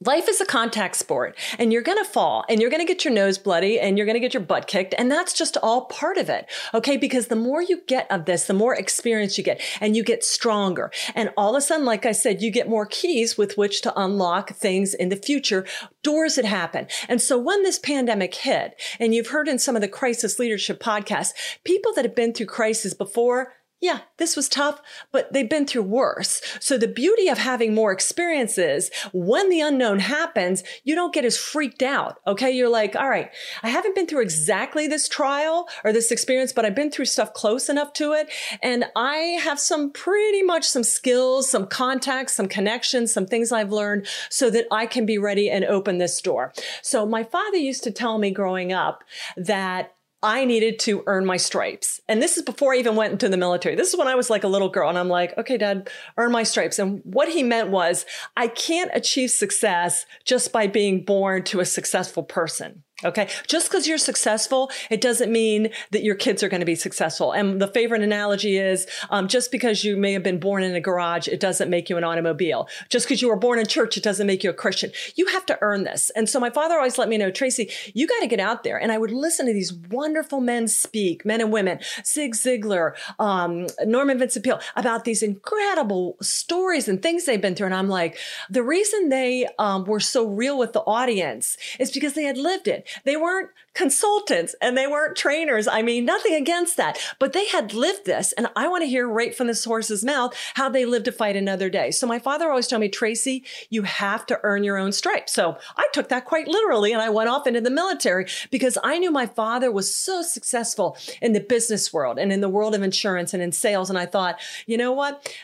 Life 0.04 0.28
is 0.28 0.40
a 0.40 0.46
contact 0.46 0.96
sport 0.96 1.38
and 1.58 1.72
you're 1.72 1.82
to 1.82 2.04
fall 2.04 2.44
and 2.48 2.60
you're 2.60 2.70
to 2.70 2.84
get 2.84 3.04
your 3.04 3.14
nose 3.14 3.38
bloody 3.38 3.78
and 3.78 3.96
you're 3.96 4.06
to 4.12 4.18
get 4.18 4.34
your 4.34 4.42
butt 4.42 4.66
kicked. 4.66 4.96
And 4.98 5.10
that's 5.10 5.32
just 5.32 5.56
all 5.62 5.84
part 5.84 6.18
of 6.18 6.28
it. 6.28 6.50
Okay. 6.74 6.96
Because 6.96 7.28
the 7.28 7.36
more 7.36 7.62
you 7.62 7.82
get 7.86 8.10
of 8.10 8.24
this, 8.24 8.46
the 8.46 8.54
more 8.54 8.74
experience 8.74 9.38
you 9.38 9.44
get 9.44 9.60
and 9.80 9.94
you 9.94 10.02
get 10.02 10.24
stronger. 10.24 10.90
And 11.14 11.30
all 11.36 11.54
of 11.54 11.58
a 11.58 11.60
sudden, 11.60 11.86
like 11.86 12.04
I 12.04 12.12
said, 12.12 12.42
you 12.42 12.50
get 12.50 12.68
more 12.68 12.86
keys 12.86 13.38
with 13.38 13.56
which 13.56 13.80
to 13.82 14.00
unlock 14.00 14.50
things 14.50 14.92
in 14.92 15.08
the 15.08 15.16
future, 15.16 15.64
doors 16.02 16.34
that 16.34 16.46
happen. 16.46 16.88
And 17.08 17.20
so 17.20 17.38
when 17.38 17.62
this 17.62 17.78
pandemic 17.78 18.34
hit 18.34 18.80
and 18.98 19.14
you've 19.14 19.28
heard 19.28 19.46
in 19.46 19.60
some 19.60 19.76
of 19.76 19.82
the 19.82 19.88
crisis 19.88 20.40
leadership 20.40 20.82
podcasts, 20.82 21.32
people 21.64 21.92
that 21.94 22.04
have 22.04 22.16
been 22.16 22.32
through 22.32 22.46
crisis 22.46 22.92
before, 22.92 23.52
yeah, 23.82 23.98
this 24.16 24.36
was 24.36 24.48
tough, 24.48 24.80
but 25.10 25.32
they've 25.32 25.50
been 25.50 25.66
through 25.66 25.82
worse. 25.82 26.40
So 26.60 26.78
the 26.78 26.86
beauty 26.86 27.26
of 27.26 27.36
having 27.36 27.74
more 27.74 27.90
experiences, 27.90 28.92
when 29.12 29.50
the 29.50 29.60
unknown 29.60 29.98
happens, 29.98 30.62
you 30.84 30.94
don't 30.94 31.12
get 31.12 31.24
as 31.24 31.36
freaked 31.36 31.82
out. 31.82 32.20
Okay. 32.24 32.52
You're 32.52 32.68
like, 32.68 32.94
all 32.94 33.10
right, 33.10 33.30
I 33.64 33.70
haven't 33.70 33.96
been 33.96 34.06
through 34.06 34.22
exactly 34.22 34.86
this 34.86 35.08
trial 35.08 35.68
or 35.82 35.92
this 35.92 36.12
experience, 36.12 36.52
but 36.52 36.64
I've 36.64 36.76
been 36.76 36.92
through 36.92 37.06
stuff 37.06 37.34
close 37.34 37.68
enough 37.68 37.92
to 37.94 38.12
it. 38.12 38.30
And 38.62 38.84
I 38.94 39.16
have 39.42 39.58
some 39.58 39.90
pretty 39.90 40.44
much 40.44 40.68
some 40.68 40.84
skills, 40.84 41.50
some 41.50 41.66
contacts, 41.66 42.34
some 42.34 42.46
connections, 42.46 43.12
some 43.12 43.26
things 43.26 43.50
I've 43.50 43.72
learned 43.72 44.06
so 44.30 44.48
that 44.50 44.66
I 44.70 44.86
can 44.86 45.06
be 45.06 45.18
ready 45.18 45.50
and 45.50 45.64
open 45.64 45.98
this 45.98 46.22
door. 46.22 46.52
So 46.82 47.04
my 47.04 47.24
father 47.24 47.56
used 47.56 47.82
to 47.82 47.90
tell 47.90 48.18
me 48.18 48.30
growing 48.30 48.72
up 48.72 49.02
that 49.36 49.96
I 50.22 50.44
needed 50.44 50.78
to 50.80 51.02
earn 51.06 51.26
my 51.26 51.36
stripes. 51.36 52.00
And 52.08 52.22
this 52.22 52.36
is 52.36 52.44
before 52.44 52.74
I 52.74 52.78
even 52.78 52.94
went 52.94 53.12
into 53.12 53.28
the 53.28 53.36
military. 53.36 53.74
This 53.74 53.92
is 53.92 53.98
when 53.98 54.06
I 54.06 54.14
was 54.14 54.30
like 54.30 54.44
a 54.44 54.48
little 54.48 54.68
girl 54.68 54.88
and 54.88 54.98
I'm 54.98 55.08
like, 55.08 55.36
okay, 55.36 55.58
dad, 55.58 55.90
earn 56.16 56.30
my 56.30 56.44
stripes. 56.44 56.78
And 56.78 57.00
what 57.04 57.28
he 57.28 57.42
meant 57.42 57.70
was 57.70 58.06
I 58.36 58.46
can't 58.46 58.90
achieve 58.94 59.30
success 59.30 60.06
just 60.24 60.52
by 60.52 60.68
being 60.68 61.04
born 61.04 61.42
to 61.44 61.60
a 61.60 61.64
successful 61.64 62.22
person. 62.22 62.84
Okay. 63.04 63.28
Just 63.46 63.68
because 63.68 63.86
you're 63.86 63.98
successful, 63.98 64.70
it 64.90 65.00
doesn't 65.00 65.32
mean 65.32 65.70
that 65.90 66.02
your 66.02 66.14
kids 66.14 66.42
are 66.42 66.48
going 66.48 66.60
to 66.60 66.66
be 66.66 66.74
successful. 66.74 67.32
And 67.32 67.60
the 67.60 67.68
favorite 67.68 68.02
analogy 68.02 68.58
is 68.58 68.86
um, 69.10 69.28
just 69.28 69.50
because 69.50 69.84
you 69.84 69.96
may 69.96 70.12
have 70.12 70.22
been 70.22 70.38
born 70.38 70.62
in 70.62 70.74
a 70.74 70.80
garage, 70.80 71.26
it 71.28 71.40
doesn't 71.40 71.68
make 71.68 71.90
you 71.90 71.96
an 71.96 72.04
automobile. 72.04 72.68
Just 72.88 73.06
because 73.06 73.20
you 73.20 73.28
were 73.28 73.36
born 73.36 73.58
in 73.58 73.66
church, 73.66 73.96
it 73.96 74.02
doesn't 74.02 74.26
make 74.26 74.44
you 74.44 74.50
a 74.50 74.54
Christian. 74.54 74.92
You 75.16 75.26
have 75.26 75.46
to 75.46 75.58
earn 75.62 75.84
this. 75.84 76.10
And 76.10 76.28
so 76.28 76.38
my 76.38 76.50
father 76.50 76.76
always 76.76 76.98
let 76.98 77.08
me 77.08 77.18
know, 77.18 77.30
Tracy, 77.30 77.70
you 77.94 78.06
got 78.06 78.20
to 78.20 78.26
get 78.26 78.40
out 78.40 78.62
there. 78.62 78.80
And 78.80 78.92
I 78.92 78.98
would 78.98 79.10
listen 79.10 79.46
to 79.46 79.52
these 79.52 79.72
wonderful 79.72 80.40
men 80.40 80.68
speak, 80.68 81.24
men 81.24 81.40
and 81.40 81.52
women, 81.52 81.80
Zig 82.06 82.34
Ziglar, 82.34 82.94
um, 83.18 83.66
Norman 83.84 84.18
Vincent 84.18 84.44
Peale, 84.44 84.60
about 84.76 85.04
these 85.04 85.22
incredible 85.22 86.16
stories 86.20 86.88
and 86.88 87.02
things 87.02 87.24
they've 87.24 87.40
been 87.40 87.54
through. 87.54 87.66
And 87.66 87.74
I'm 87.74 87.88
like, 87.88 88.18
the 88.48 88.62
reason 88.62 89.08
they 89.08 89.48
um, 89.58 89.84
were 89.84 90.00
so 90.00 90.26
real 90.26 90.58
with 90.58 90.72
the 90.72 90.80
audience 90.80 91.56
is 91.78 91.90
because 91.90 92.14
they 92.14 92.24
had 92.24 92.38
lived 92.38 92.68
it. 92.68 92.88
They 93.04 93.16
weren't 93.16 93.50
consultants 93.74 94.54
and 94.60 94.76
they 94.76 94.86
weren't 94.86 95.16
trainers. 95.16 95.66
I 95.66 95.82
mean, 95.82 96.04
nothing 96.04 96.34
against 96.34 96.76
that, 96.76 96.98
but 97.18 97.32
they 97.32 97.46
had 97.46 97.72
lived 97.72 98.04
this. 98.04 98.32
And 98.32 98.48
I 98.54 98.68
want 98.68 98.82
to 98.82 98.88
hear 98.88 99.08
right 99.08 99.34
from 99.34 99.46
this 99.46 99.64
horse's 99.64 100.04
mouth 100.04 100.34
how 100.54 100.68
they 100.68 100.84
lived 100.84 101.06
to 101.06 101.12
fight 101.12 101.36
another 101.36 101.70
day. 101.70 101.90
So 101.90 102.06
my 102.06 102.18
father 102.18 102.50
always 102.50 102.66
told 102.66 102.80
me, 102.80 102.88
Tracy, 102.88 103.44
you 103.70 103.82
have 103.82 104.26
to 104.26 104.38
earn 104.42 104.64
your 104.64 104.76
own 104.76 104.92
stripes. 104.92 105.32
So 105.32 105.56
I 105.76 105.86
took 105.92 106.08
that 106.08 106.26
quite 106.26 106.48
literally 106.48 106.92
and 106.92 107.00
I 107.00 107.08
went 107.10 107.30
off 107.30 107.46
into 107.46 107.60
the 107.60 107.70
military 107.70 108.26
because 108.50 108.76
I 108.84 108.98
knew 108.98 109.10
my 109.10 109.26
father 109.26 109.70
was 109.70 109.94
so 109.94 110.22
successful 110.22 110.96
in 111.20 111.32
the 111.32 111.40
business 111.40 111.92
world 111.92 112.18
and 112.18 112.32
in 112.32 112.40
the 112.40 112.48
world 112.48 112.74
of 112.74 112.82
insurance 112.82 113.32
and 113.32 113.42
in 113.42 113.52
sales. 113.52 113.88
And 113.88 113.98
I 113.98 114.06
thought, 114.06 114.38
you 114.66 114.76
know 114.76 114.92
what? 114.92 115.34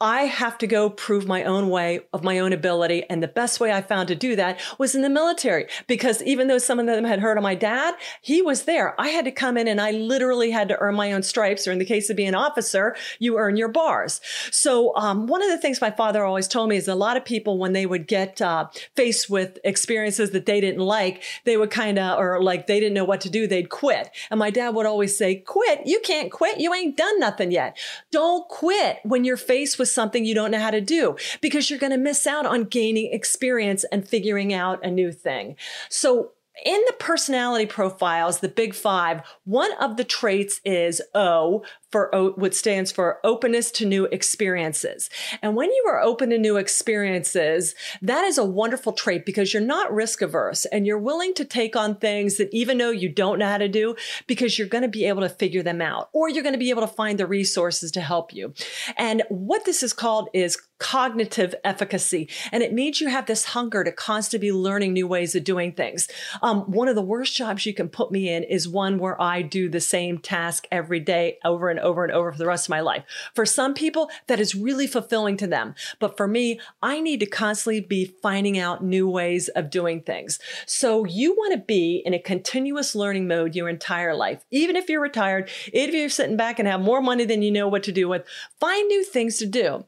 I 0.00 0.22
have 0.22 0.58
to 0.58 0.66
go 0.66 0.90
prove 0.90 1.26
my 1.26 1.44
own 1.44 1.70
way 1.70 2.00
of 2.12 2.22
my 2.22 2.38
own 2.38 2.52
ability. 2.52 3.04
And 3.08 3.22
the 3.22 3.28
best 3.28 3.60
way 3.60 3.72
I 3.72 3.80
found 3.80 4.08
to 4.08 4.14
do 4.14 4.36
that 4.36 4.60
was 4.78 4.94
in 4.94 5.00
the 5.00 5.08
military 5.08 5.66
because 5.86 6.22
even 6.22 6.48
though 6.48 6.58
some 6.58 6.78
of 6.78 6.86
them 6.86 7.04
had 7.04 7.20
heard 7.20 7.38
of 7.38 7.42
my 7.42 7.54
dad, 7.54 7.94
he 8.20 8.42
was 8.42 8.64
there. 8.64 8.94
I 9.00 9.08
had 9.08 9.24
to 9.24 9.30
come 9.30 9.56
in 9.56 9.66
and 9.66 9.80
I 9.80 9.92
literally 9.92 10.50
had 10.50 10.68
to 10.68 10.78
earn 10.78 10.96
my 10.96 11.12
own 11.12 11.22
stripes, 11.22 11.66
or 11.66 11.72
in 11.72 11.78
the 11.78 11.84
case 11.84 12.10
of 12.10 12.16
being 12.16 12.28
an 12.28 12.34
officer, 12.34 12.94
you 13.18 13.38
earn 13.38 13.56
your 13.56 13.68
bars. 13.68 14.20
So, 14.50 14.94
um, 14.96 15.26
one 15.26 15.42
of 15.42 15.48
the 15.48 15.58
things 15.58 15.80
my 15.80 15.90
father 15.90 16.24
always 16.24 16.46
told 16.46 16.68
me 16.68 16.76
is 16.76 16.88
a 16.88 16.94
lot 16.94 17.16
of 17.16 17.24
people, 17.24 17.58
when 17.58 17.72
they 17.72 17.86
would 17.86 18.06
get 18.06 18.42
uh, 18.42 18.68
faced 18.94 19.30
with 19.30 19.58
experiences 19.64 20.30
that 20.32 20.46
they 20.46 20.60
didn't 20.60 20.80
like, 20.80 21.22
they 21.44 21.56
would 21.56 21.70
kind 21.70 21.98
of, 21.98 22.18
or 22.18 22.42
like 22.42 22.66
they 22.66 22.80
didn't 22.80 22.94
know 22.94 23.04
what 23.04 23.22
to 23.22 23.30
do, 23.30 23.46
they'd 23.46 23.70
quit. 23.70 24.10
And 24.30 24.38
my 24.38 24.50
dad 24.50 24.70
would 24.70 24.86
always 24.86 25.16
say, 25.16 25.36
Quit. 25.36 25.86
You 25.86 26.00
can't 26.00 26.30
quit. 26.30 26.60
You 26.60 26.74
ain't 26.74 26.96
done 26.96 27.18
nothing 27.18 27.50
yet. 27.50 27.78
Don't 28.10 28.46
quit 28.48 28.98
when 29.04 29.24
you're 29.24 29.36
faced 29.36 29.78
with 29.78 29.85
with 29.86 29.92
something 29.92 30.24
you 30.24 30.34
don't 30.34 30.50
know 30.50 30.58
how 30.58 30.70
to 30.70 30.80
do 30.80 31.16
because 31.40 31.70
you're 31.70 31.78
going 31.78 31.92
to 31.92 31.96
miss 31.96 32.26
out 32.26 32.44
on 32.44 32.64
gaining 32.64 33.12
experience 33.12 33.84
and 33.92 34.08
figuring 34.08 34.52
out 34.52 34.84
a 34.84 34.90
new 34.90 35.12
thing. 35.12 35.56
So 35.88 36.32
in 36.64 36.80
the 36.86 36.94
personality 36.94 37.66
profiles, 37.66 38.40
the 38.40 38.48
big 38.48 38.74
five, 38.74 39.22
one 39.44 39.72
of 39.74 39.96
the 39.96 40.04
traits 40.04 40.60
is 40.64 41.00
O 41.14 41.64
for 41.92 42.10
what 42.36 42.54
stands 42.54 42.90
for 42.90 43.20
openness 43.24 43.70
to 43.70 43.86
new 43.86 44.06
experiences. 44.06 45.08
And 45.40 45.54
when 45.54 45.70
you 45.70 45.84
are 45.88 46.00
open 46.00 46.30
to 46.30 46.38
new 46.38 46.56
experiences, 46.56 47.74
that 48.02 48.24
is 48.24 48.38
a 48.38 48.44
wonderful 48.44 48.92
trait 48.92 49.24
because 49.24 49.52
you're 49.52 49.62
not 49.62 49.92
risk 49.92 50.20
averse 50.20 50.64
and 50.66 50.86
you're 50.86 50.98
willing 50.98 51.32
to 51.34 51.44
take 51.44 51.76
on 51.76 51.96
things 51.96 52.38
that 52.38 52.48
even 52.52 52.78
though 52.78 52.90
you 52.90 53.08
don't 53.08 53.38
know 53.38 53.48
how 53.48 53.58
to 53.58 53.68
do, 53.68 53.94
because 54.26 54.58
you're 54.58 54.68
going 54.68 54.82
to 54.82 54.88
be 54.88 55.04
able 55.04 55.22
to 55.22 55.28
figure 55.28 55.62
them 55.62 55.80
out 55.80 56.08
or 56.12 56.28
you're 56.28 56.42
going 56.42 56.54
to 56.54 56.58
be 56.58 56.70
able 56.70 56.82
to 56.82 56.88
find 56.88 57.18
the 57.18 57.26
resources 57.26 57.90
to 57.92 58.00
help 58.00 58.34
you. 58.34 58.52
And 58.96 59.22
what 59.28 59.64
this 59.64 59.82
is 59.82 59.92
called 59.92 60.28
is 60.34 60.58
cognitive 60.78 61.54
efficacy. 61.64 62.28
And 62.52 62.62
it 62.62 62.72
means 62.72 63.00
you 63.00 63.08
have 63.08 63.26
this 63.26 63.46
hunger 63.46 63.82
to 63.82 63.92
constantly 63.92 64.48
be 64.48 64.52
learning 64.52 64.92
new 64.92 65.06
ways 65.06 65.34
of 65.34 65.44
doing 65.44 65.72
things. 65.72 66.08
Um, 66.42 66.70
one 66.70 66.88
of 66.88 66.94
the 66.94 67.02
worst 67.02 67.34
jobs 67.34 67.64
you 67.64 67.72
can 67.72 67.88
put 67.88 68.12
me 68.12 68.28
in 68.28 68.42
is 68.42 68.68
one 68.68 68.98
where 68.98 69.20
I 69.20 69.42
do 69.42 69.70
the 69.70 69.80
same 69.80 70.18
task 70.18 70.66
every 70.70 71.00
day 71.00 71.38
over 71.44 71.70
and 71.70 71.75
and 71.76 71.84
over 71.84 72.04
and 72.04 72.12
over 72.12 72.32
for 72.32 72.38
the 72.38 72.46
rest 72.46 72.66
of 72.66 72.70
my 72.70 72.80
life. 72.80 73.04
For 73.34 73.46
some 73.46 73.74
people, 73.74 74.10
that 74.26 74.40
is 74.40 74.54
really 74.54 74.86
fulfilling 74.86 75.36
to 75.38 75.46
them. 75.46 75.74
But 75.98 76.16
for 76.16 76.26
me, 76.26 76.60
I 76.82 77.00
need 77.00 77.20
to 77.20 77.26
constantly 77.26 77.80
be 77.80 78.16
finding 78.22 78.58
out 78.58 78.84
new 78.84 79.08
ways 79.08 79.48
of 79.48 79.70
doing 79.70 80.00
things. 80.00 80.38
So 80.66 81.04
you 81.04 81.34
want 81.34 81.52
to 81.52 81.58
be 81.58 82.02
in 82.04 82.14
a 82.14 82.18
continuous 82.18 82.94
learning 82.94 83.28
mode 83.28 83.54
your 83.54 83.68
entire 83.68 84.14
life. 84.14 84.44
Even 84.50 84.76
if 84.76 84.88
you're 84.88 85.00
retired, 85.00 85.50
if 85.72 85.94
you're 85.94 86.08
sitting 86.08 86.36
back 86.36 86.58
and 86.58 86.68
have 86.68 86.80
more 86.80 87.02
money 87.02 87.24
than 87.24 87.42
you 87.42 87.50
know 87.50 87.68
what 87.68 87.82
to 87.84 87.92
do 87.92 88.08
with, 88.08 88.24
find 88.58 88.88
new 88.88 89.04
things 89.04 89.36
to 89.38 89.46
do. 89.46 89.84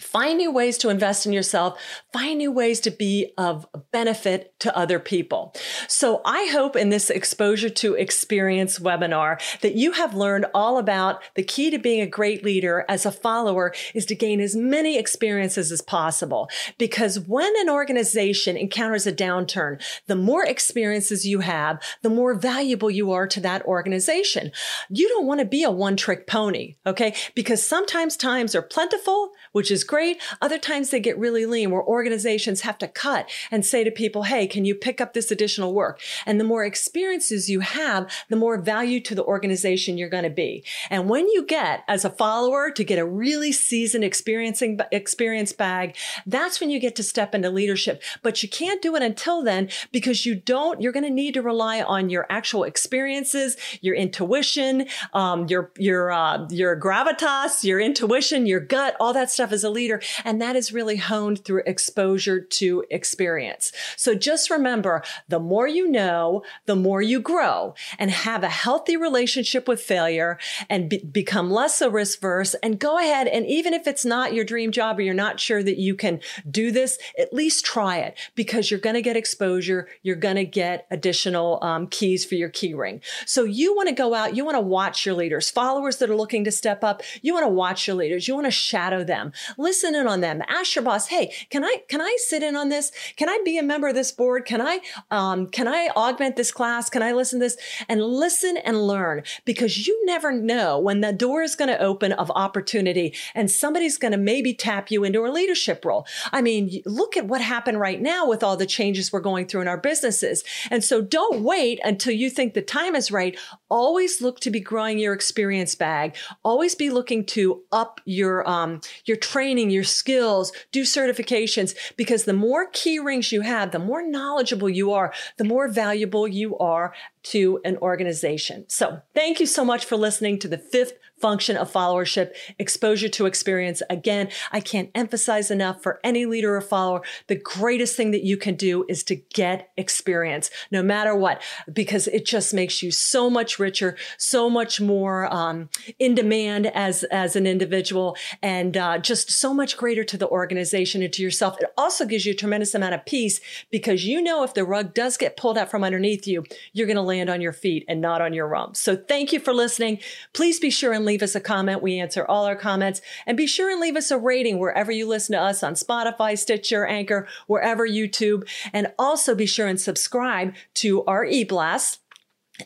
Find 0.00 0.38
new 0.38 0.50
ways 0.50 0.78
to 0.78 0.88
invest 0.88 1.26
in 1.26 1.32
yourself. 1.32 1.78
Find 2.12 2.38
new 2.38 2.50
ways 2.50 2.80
to 2.80 2.90
be 2.90 3.32
of 3.36 3.66
benefit 3.92 4.58
to 4.60 4.76
other 4.76 4.98
people. 4.98 5.54
So 5.88 6.22
I 6.24 6.46
hope 6.46 6.76
in 6.76 6.88
this 6.88 7.10
exposure 7.10 7.70
to 7.70 7.94
experience 7.94 8.78
webinar 8.78 9.40
that 9.60 9.74
you 9.74 9.92
have 9.92 10.14
learned 10.14 10.46
all 10.54 10.78
about 10.78 11.22
the 11.34 11.42
key 11.42 11.70
to 11.70 11.78
being 11.78 12.00
a 12.00 12.06
great 12.06 12.44
leader 12.44 12.84
as 12.88 13.04
a 13.04 13.12
follower 13.12 13.74
is 13.94 14.06
to 14.06 14.14
gain 14.14 14.40
as 14.40 14.56
many 14.56 14.98
experiences 14.98 15.70
as 15.70 15.82
possible. 15.82 16.48
Because 16.78 17.20
when 17.20 17.52
an 17.60 17.68
organization 17.68 18.56
encounters 18.56 19.06
a 19.06 19.12
downturn, 19.12 19.82
the 20.06 20.16
more 20.16 20.44
experiences 20.44 21.26
you 21.26 21.40
have, 21.40 21.82
the 22.02 22.10
more 22.10 22.34
valuable 22.34 22.90
you 22.90 23.12
are 23.12 23.26
to 23.26 23.40
that 23.40 23.64
organization. 23.66 24.50
You 24.88 25.08
don't 25.08 25.26
want 25.26 25.40
to 25.40 25.46
be 25.46 25.62
a 25.62 25.70
one 25.70 25.96
trick 25.96 26.26
pony. 26.26 26.76
Okay. 26.86 27.14
Because 27.34 27.64
sometimes 27.64 28.16
times 28.16 28.54
are 28.54 28.62
plentiful, 28.62 29.30
which 29.52 29.70
is 29.70 29.84
great. 29.90 30.22
Other 30.40 30.56
times 30.56 30.90
they 30.90 31.00
get 31.00 31.18
really 31.18 31.44
lean 31.46 31.72
where 31.72 31.82
organizations 31.82 32.60
have 32.60 32.78
to 32.78 32.86
cut 32.86 33.28
and 33.50 33.66
say 33.66 33.82
to 33.82 33.90
people, 33.90 34.22
Hey, 34.22 34.46
can 34.46 34.64
you 34.64 34.76
pick 34.76 35.00
up 35.00 35.14
this 35.14 35.32
additional 35.32 35.74
work? 35.74 36.00
And 36.24 36.38
the 36.38 36.44
more 36.44 36.64
experiences 36.64 37.50
you 37.50 37.58
have, 37.58 38.08
the 38.28 38.36
more 38.36 38.56
value 38.56 39.00
to 39.00 39.16
the 39.16 39.24
organization 39.24 39.98
you're 39.98 40.08
going 40.08 40.22
to 40.22 40.30
be. 40.30 40.64
And 40.90 41.08
when 41.08 41.26
you 41.26 41.44
get 41.44 41.82
as 41.88 42.04
a 42.04 42.10
follower 42.10 42.70
to 42.70 42.84
get 42.84 43.00
a 43.00 43.04
really 43.04 43.50
seasoned 43.50 44.04
experiencing 44.04 44.78
experience 44.92 45.52
bag, 45.52 45.96
that's 46.24 46.60
when 46.60 46.70
you 46.70 46.78
get 46.78 46.94
to 46.94 47.02
step 47.02 47.34
into 47.34 47.50
leadership. 47.50 48.00
But 48.22 48.44
you 48.44 48.48
can't 48.48 48.80
do 48.80 48.94
it 48.94 49.02
until 49.02 49.42
then 49.42 49.70
because 49.90 50.24
you 50.24 50.36
don't, 50.36 50.80
you're 50.80 50.92
going 50.92 51.04
to 51.04 51.10
need 51.10 51.34
to 51.34 51.42
rely 51.42 51.82
on 51.82 52.10
your 52.10 52.26
actual 52.30 52.62
experiences, 52.62 53.56
your 53.80 53.96
intuition, 53.96 54.86
um, 55.14 55.48
your, 55.48 55.72
your, 55.78 56.12
uh, 56.12 56.46
your 56.48 56.78
gravitas, 56.78 57.64
your 57.64 57.80
intuition, 57.80 58.46
your 58.46 58.60
gut, 58.60 58.94
all 59.00 59.12
that 59.12 59.32
stuff 59.32 59.50
as 59.50 59.64
a 59.64 59.69
leader. 59.70 60.02
And 60.24 60.40
that 60.40 60.56
is 60.56 60.72
really 60.72 60.96
honed 60.96 61.44
through 61.44 61.62
exposure 61.66 62.40
to 62.40 62.84
experience. 62.90 63.72
So 63.96 64.14
just 64.14 64.50
remember, 64.50 65.02
the 65.28 65.40
more 65.40 65.66
you 65.66 65.88
know, 65.90 66.42
the 66.66 66.76
more 66.76 67.02
you 67.02 67.20
grow 67.20 67.74
and 67.98 68.10
have 68.10 68.42
a 68.42 68.48
healthy 68.48 68.96
relationship 68.96 69.66
with 69.66 69.80
failure 69.80 70.38
and 70.68 70.88
be- 70.90 70.98
become 70.98 71.50
less 71.50 71.80
risk 71.80 72.20
averse 72.20 72.54
and 72.62 72.78
go 72.78 72.98
ahead. 72.98 73.26
And 73.28 73.46
even 73.46 73.72
if 73.72 73.86
it's 73.86 74.04
not 74.04 74.34
your 74.34 74.44
dream 74.44 74.72
job 74.72 74.98
or 74.98 75.02
you're 75.02 75.14
not 75.14 75.40
sure 75.40 75.62
that 75.62 75.78
you 75.78 75.94
can 75.94 76.20
do 76.50 76.70
this, 76.70 76.98
at 77.18 77.32
least 77.32 77.64
try 77.64 77.98
it 77.98 78.18
because 78.34 78.70
you're 78.70 78.80
going 78.80 78.94
to 78.94 79.02
get 79.02 79.16
exposure. 79.16 79.88
You're 80.02 80.16
going 80.16 80.36
to 80.36 80.44
get 80.44 80.86
additional 80.90 81.62
um, 81.62 81.86
keys 81.86 82.24
for 82.24 82.34
your 82.34 82.48
key 82.48 82.74
ring. 82.74 83.00
So 83.26 83.44
you 83.44 83.74
want 83.74 83.88
to 83.88 83.94
go 83.94 84.14
out, 84.14 84.36
you 84.36 84.44
want 84.44 84.56
to 84.56 84.60
watch 84.60 85.06
your 85.06 85.14
leaders, 85.14 85.50
followers 85.50 85.96
that 85.98 86.10
are 86.10 86.16
looking 86.16 86.44
to 86.44 86.50
step 86.50 86.84
up. 86.84 87.02
You 87.22 87.32
want 87.34 87.44
to 87.44 87.50
watch 87.50 87.86
your 87.86 87.96
leaders. 87.96 88.28
You 88.28 88.34
want 88.34 88.46
to 88.46 88.50
shadow 88.50 89.04
them. 89.04 89.32
Listen 89.60 89.94
in 89.94 90.06
on 90.06 90.22
them. 90.22 90.42
Ask 90.48 90.74
your 90.74 90.84
boss, 90.84 91.08
hey, 91.08 91.34
can 91.50 91.62
I 91.64 91.82
can 91.88 92.00
I 92.00 92.16
sit 92.18 92.42
in 92.42 92.56
on 92.56 92.70
this? 92.70 92.92
Can 93.16 93.28
I 93.28 93.38
be 93.44 93.58
a 93.58 93.62
member 93.62 93.88
of 93.88 93.94
this 93.94 94.10
board? 94.10 94.46
Can 94.46 94.62
I 94.62 94.80
um, 95.10 95.48
can 95.48 95.68
I 95.68 95.90
augment 95.94 96.36
this 96.36 96.50
class? 96.50 96.88
Can 96.88 97.02
I 97.02 97.12
listen 97.12 97.40
to 97.40 97.44
this? 97.44 97.58
And 97.86 98.02
listen 98.02 98.56
and 98.56 98.86
learn 98.86 99.22
because 99.44 99.86
you 99.86 100.00
never 100.06 100.32
know 100.32 100.78
when 100.78 101.02
the 101.02 101.12
door 101.12 101.42
is 101.42 101.56
going 101.56 101.68
to 101.68 101.78
open 101.78 102.12
of 102.12 102.30
opportunity 102.30 103.14
and 103.34 103.50
somebody's 103.50 103.98
going 103.98 104.12
to 104.12 104.18
maybe 104.18 104.54
tap 104.54 104.90
you 104.90 105.04
into 105.04 105.26
a 105.26 105.28
leadership 105.28 105.84
role. 105.84 106.06
I 106.32 106.40
mean, 106.40 106.80
look 106.86 107.18
at 107.18 107.26
what 107.26 107.42
happened 107.42 107.80
right 107.80 108.00
now 108.00 108.26
with 108.26 108.42
all 108.42 108.56
the 108.56 108.64
changes 108.64 109.12
we're 109.12 109.20
going 109.20 109.46
through 109.46 109.60
in 109.60 109.68
our 109.68 109.76
businesses. 109.76 110.42
And 110.70 110.82
so 110.82 111.02
don't 111.02 111.42
wait 111.42 111.80
until 111.84 112.14
you 112.14 112.30
think 112.30 112.54
the 112.54 112.62
time 112.62 112.94
is 112.94 113.10
right. 113.10 113.38
Always 113.68 114.22
look 114.22 114.40
to 114.40 114.50
be 114.50 114.60
growing 114.60 114.98
your 114.98 115.12
experience 115.12 115.74
bag. 115.74 116.16
Always 116.42 116.74
be 116.74 116.88
looking 116.88 117.26
to 117.26 117.62
up 117.72 118.00
your 118.06 118.48
um, 118.48 118.80
your 119.04 119.16
training, 119.16 119.49
your 119.58 119.84
skills, 119.84 120.52
do 120.70 120.82
certifications, 120.82 121.74
because 121.96 122.24
the 122.24 122.32
more 122.32 122.68
key 122.72 122.98
rings 122.98 123.32
you 123.32 123.40
have, 123.40 123.72
the 123.72 123.78
more 123.78 124.06
knowledgeable 124.06 124.68
you 124.68 124.92
are, 124.92 125.12
the 125.36 125.44
more 125.44 125.68
valuable 125.68 126.28
you 126.28 126.56
are 126.58 126.94
to 127.22 127.60
an 127.64 127.76
organization. 127.78 128.64
So 128.68 129.00
thank 129.14 129.40
you 129.40 129.46
so 129.46 129.64
much 129.64 129.84
for 129.84 129.96
listening 129.96 130.38
to 130.40 130.48
the 130.48 130.58
fifth 130.58 130.92
function 131.20 131.56
of 131.56 131.72
followership, 131.72 132.32
exposure 132.58 133.08
to 133.08 133.26
experience. 133.26 133.82
Again, 133.90 134.28
I 134.52 134.60
can't 134.60 134.90
emphasize 134.94 135.50
enough 135.50 135.82
for 135.82 136.00
any 136.02 136.26
leader 136.26 136.56
or 136.56 136.60
follower, 136.60 137.02
the 137.26 137.36
greatest 137.36 137.96
thing 137.96 138.10
that 138.12 138.24
you 138.24 138.36
can 138.36 138.54
do 138.54 138.84
is 138.88 139.02
to 139.04 139.16
get 139.16 139.70
experience, 139.76 140.50
no 140.70 140.82
matter 140.82 141.14
what, 141.14 141.42
because 141.72 142.06
it 142.08 142.24
just 142.24 142.54
makes 142.54 142.82
you 142.82 142.90
so 142.90 143.28
much 143.28 143.58
richer, 143.58 143.96
so 144.16 144.48
much 144.48 144.80
more 144.80 145.32
um, 145.32 145.68
in 145.98 146.14
demand 146.14 146.66
as 146.68 147.04
as 147.04 147.36
an 147.36 147.46
individual, 147.46 148.16
and 148.42 148.76
uh, 148.76 148.98
just 148.98 149.30
so 149.30 149.52
much 149.52 149.76
greater 149.76 150.04
to 150.04 150.16
the 150.16 150.28
organization 150.28 151.02
and 151.02 151.12
to 151.12 151.22
yourself. 151.22 151.60
It 151.60 151.72
also 151.76 152.06
gives 152.06 152.24
you 152.26 152.32
a 152.32 152.36
tremendous 152.36 152.74
amount 152.74 152.94
of 152.94 153.04
peace 153.04 153.40
because 153.70 154.04
you 154.04 154.22
know 154.22 154.44
if 154.44 154.54
the 154.54 154.64
rug 154.64 154.94
does 154.94 155.16
get 155.16 155.36
pulled 155.36 155.58
out 155.58 155.70
from 155.70 155.84
underneath 155.84 156.26
you, 156.26 156.44
you're 156.72 156.86
going 156.86 156.96
to 156.96 157.02
land 157.02 157.28
on 157.28 157.40
your 157.40 157.52
feet 157.52 157.84
and 157.88 158.00
not 158.00 158.22
on 158.22 158.32
your 158.32 158.48
rump. 158.48 158.76
So 158.76 158.96
thank 158.96 159.32
you 159.32 159.40
for 159.40 159.52
listening. 159.52 159.98
Please 160.32 160.60
be 160.60 160.70
sure 160.70 160.92
and 160.92 161.04
leave 161.10 161.22
us 161.24 161.34
a 161.34 161.40
comment. 161.40 161.82
We 161.82 161.98
answer 161.98 162.24
all 162.24 162.44
our 162.44 162.54
comments. 162.54 163.00
And 163.26 163.36
be 163.36 163.48
sure 163.48 163.68
and 163.68 163.80
leave 163.80 163.96
us 163.96 164.12
a 164.12 164.18
rating 164.18 164.60
wherever 164.60 164.92
you 164.92 165.08
listen 165.08 165.32
to 165.32 165.42
us 165.42 165.64
on 165.64 165.74
Spotify, 165.74 166.38
Stitcher, 166.38 166.86
Anchor, 166.86 167.26
wherever 167.48 167.86
YouTube. 167.86 168.48
And 168.72 168.92
also 168.96 169.34
be 169.34 169.46
sure 169.46 169.66
and 169.66 169.80
subscribe 169.80 170.54
to 170.74 171.04
our 171.06 171.24
e-blast 171.24 171.98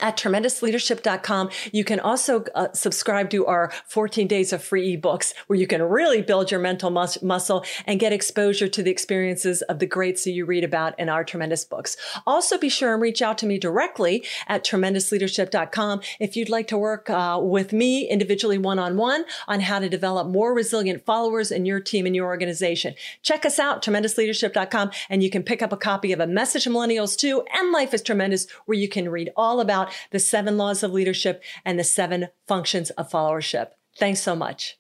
at 0.01 0.17
tremendousleadership.com. 0.17 1.51
You 1.73 1.85
can 1.85 2.01
also 2.01 2.45
uh, 2.55 2.69
subscribe 2.73 3.31
to 3.31 3.47
our 3.47 3.73
14 3.87 4.27
days 4.27 4.53
of 4.53 4.63
free 4.63 4.97
ebooks 4.97 5.33
where 5.47 5.59
you 5.59 5.67
can 5.67 5.83
really 5.83 6.23
build 6.23 6.51
your 6.51 6.61
mental 6.61 6.91
mus- 6.91 7.23
muscle 7.23 7.65
and 7.87 8.01
get 8.01 8.13
exposure 8.13 8.69
to 8.69 8.83
the 8.83 8.91
experiences 8.91 9.63
of 9.63 9.79
the 9.79 9.87
greats 9.87 10.25
that 10.25 10.33
you 10.33 10.45
read 10.45 10.65
about 10.65 10.99
in 10.99 11.09
our 11.09 11.25
tremendous 11.25 11.65
books. 11.65 11.97
Also 12.27 12.59
be 12.59 12.69
sure 12.69 12.93
and 12.95 13.03
reach 13.03 13.23
out 13.23 13.39
to 13.39 13.47
me 13.47 13.59
directly 13.59 14.25
at 14.49 14.65
tremendousleadership.com 14.65 16.01
if 16.21 16.37
you'd 16.37 16.49
like 16.49 16.69
to 16.69 16.79
work 16.79 17.09
uh, 17.11 17.39
with 17.41 17.73
me 17.73 18.09
individually 18.09 18.59
one-on-one 18.59 19.25
on 19.49 19.61
how 19.61 19.79
to 19.79 19.89
develop 19.89 20.27
more 20.29 20.55
resilient 20.55 21.05
followers 21.05 21.51
in 21.51 21.67
your 21.67 21.81
team 21.81 22.07
and 22.07 22.17
your 22.17 22.27
organization. 22.27 22.95
Check 23.23 23.45
us 23.45 23.59
out, 23.59 23.83
tremendousleadership.com, 23.83 24.91
and 25.09 25.23
you 25.23 25.31
can 25.31 25.43
pick 25.43 25.63
up 25.63 25.73
a 25.73 25.77
copy 25.77 26.13
of 26.13 26.21
A 26.21 26.27
Message 26.27 26.65
to 26.65 26.71
Millennials 26.71 27.17
too 27.17 27.45
and 27.53 27.73
Life 27.73 27.95
is 27.95 28.03
Tremendous 28.03 28.47
where 28.67 28.77
you 28.77 28.89
can 28.89 29.09
read 29.09 29.31
all 29.37 29.61
about 29.61 29.84
the 30.11 30.19
seven 30.19 30.57
laws 30.57 30.83
of 30.83 30.93
leadership 30.93 31.43
and 31.65 31.79
the 31.79 31.85
seven 31.85 32.29
functions 32.47 32.91
of 32.91 33.11
followership. 33.11 33.69
Thanks 33.99 34.21
so 34.21 34.37
much. 34.37 34.79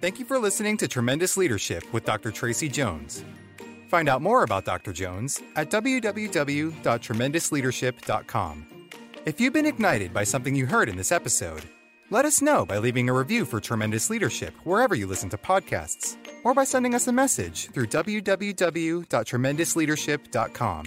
Thank 0.00 0.18
you 0.18 0.24
for 0.24 0.38
listening 0.38 0.76
to 0.78 0.88
Tremendous 0.88 1.36
Leadership 1.36 1.84
with 1.92 2.04
Dr. 2.04 2.30
Tracy 2.30 2.68
Jones. 2.68 3.24
Find 3.88 4.08
out 4.08 4.22
more 4.22 4.42
about 4.42 4.64
Dr. 4.64 4.92
Jones 4.92 5.40
at 5.54 5.70
www.tremendousleadership.com. 5.70 8.66
If 9.24 9.40
you've 9.40 9.52
been 9.52 9.66
ignited 9.66 10.14
by 10.14 10.24
something 10.24 10.54
you 10.54 10.66
heard 10.66 10.88
in 10.88 10.96
this 10.96 11.12
episode, 11.12 11.62
let 12.10 12.24
us 12.24 12.40
know 12.40 12.64
by 12.64 12.78
leaving 12.78 13.08
a 13.08 13.12
review 13.12 13.44
for 13.44 13.58
Tremendous 13.58 14.08
Leadership 14.10 14.54
wherever 14.64 14.94
you 14.94 15.08
listen 15.08 15.28
to 15.30 15.36
podcasts, 15.36 16.16
or 16.44 16.54
by 16.54 16.62
sending 16.62 16.94
us 16.94 17.08
a 17.08 17.12
message 17.12 17.68
through 17.70 17.86
www.tremendousleadership.com. 17.86 20.86